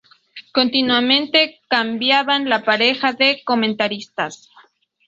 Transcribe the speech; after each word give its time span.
Continuamente 0.51 1.61
cambiaban 1.69 2.49
la 2.49 2.63
pareja 2.65 3.13
de 3.13 3.43
comentaristas. 3.45 4.49